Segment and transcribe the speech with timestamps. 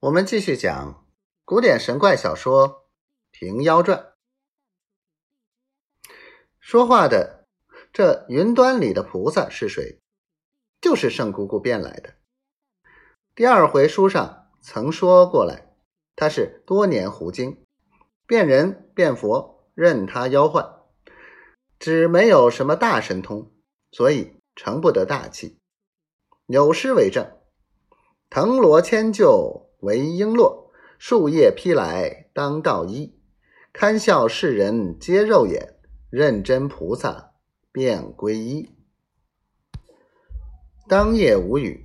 [0.00, 1.04] 我们继续讲
[1.44, 2.68] 古典神怪小说
[3.32, 3.98] 《平妖传》。
[6.60, 7.48] 说话的
[7.92, 9.98] 这云端里的菩萨是谁？
[10.80, 12.14] 就是圣姑姑变来的。
[13.34, 15.74] 第二回书上曾说过来，
[16.14, 17.64] 他是多年狐精，
[18.24, 20.76] 变人变佛，任他妖幻，
[21.80, 23.52] 只没有什么大神通，
[23.90, 25.58] 所以成不得大器。
[26.46, 27.36] 有诗为证
[28.30, 33.14] ：“藤萝迁就。”为璎珞，树叶披来当道衣。
[33.72, 35.76] 堪笑世人皆肉眼，
[36.10, 37.32] 认真菩萨
[37.70, 38.70] 便归一。
[40.88, 41.84] 当夜无语，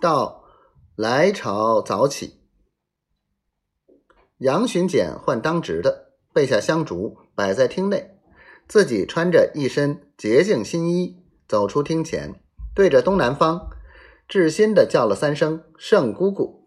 [0.00, 0.44] 到
[0.94, 2.40] 来朝早起。
[4.38, 8.18] 杨巡检换当值的，备下香烛摆在厅内，
[8.68, 12.40] 自己穿着一身洁净新衣，走出厅前，
[12.74, 13.70] 对着东南方，
[14.28, 16.59] 至心的叫了三声“圣姑姑”。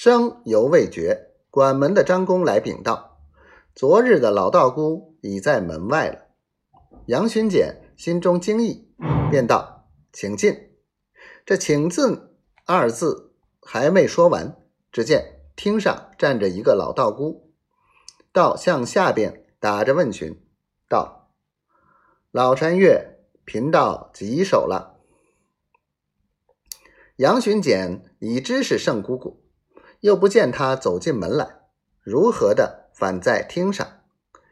[0.00, 3.18] 声犹未绝，管门的张公来禀道
[3.74, 6.26] ：“昨日的老道姑已在门外了。”
[7.06, 8.94] 杨巡检心中惊异，
[9.28, 10.70] 便道：“请进。”
[11.44, 12.16] 这“请进”
[12.64, 14.56] 二字还没说完，
[14.92, 17.50] 只见厅上站着一个老道姑，
[18.32, 20.40] 道向下边打着问询，
[20.88, 21.32] 道
[22.30, 25.00] ：“老禅月贫道棘手了。”
[27.18, 29.42] 杨巡检已知是圣姑姑。
[30.00, 31.62] 又不见他走进门来，
[32.00, 33.86] 如何的反在厅上？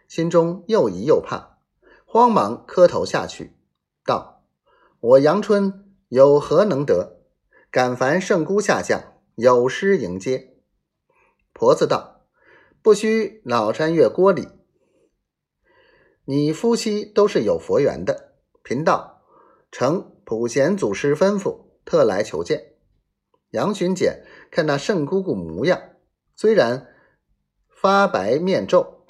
[0.08, 1.58] 心中又疑又怕，
[2.05, 3.56] 慌忙磕头下去，
[4.05, 4.44] 道
[5.00, 7.22] ：“我阳春有何能得？
[7.70, 10.55] 敢烦圣姑下降，有失迎接。”
[11.53, 12.27] 婆子道
[12.83, 14.48] ：“不须老山月锅里，
[16.25, 18.34] 你夫妻都是有佛缘的。
[18.62, 19.22] 贫道
[19.70, 22.75] 承普贤祖师吩咐，特来求见。”
[23.56, 25.80] 杨巡检看那圣姑姑模样，
[26.34, 26.88] 虽然
[27.70, 29.06] 发白面皱，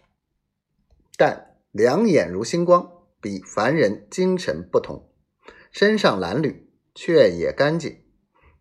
[1.17, 5.11] 但两眼如星光，比凡人精神不同。
[5.73, 6.63] 身上褴褛，
[6.95, 8.05] 却也干净。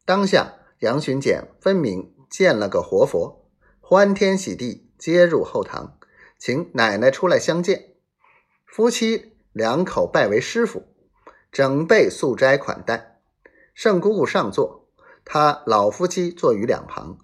[0.06, 3.48] 当下杨巡检分明见了个活佛，
[3.80, 6.00] 欢天喜地，接入后堂，
[6.40, 7.94] 请奶奶出来相见。
[8.66, 10.88] 夫妻两口拜为师傅，
[11.52, 13.22] 整备素斋款待。
[13.76, 14.85] 圣姑姑上座。
[15.26, 17.18] 他老夫妻坐于两旁，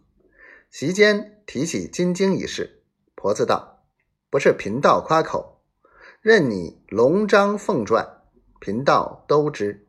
[0.72, 2.82] 席间提起金经一事，
[3.14, 3.84] 婆子道
[4.32, 5.62] ：“不是贫道夸口，
[6.20, 8.24] 任你龙章凤传，
[8.60, 9.88] 贫道都知。”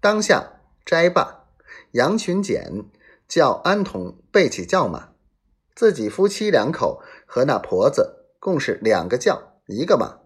[0.00, 1.46] 当下斋罢，
[1.92, 2.84] 杨群简
[3.26, 5.14] 叫安童备起轿马，
[5.74, 10.20] 自己夫妻两口和那婆子共是两个轿一个马，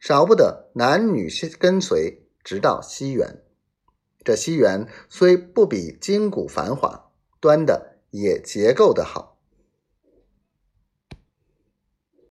[0.00, 3.43] 少不得男女跟随，直到西园。
[4.24, 9.33] 这西园虽不比金谷繁华，端的也结构的好。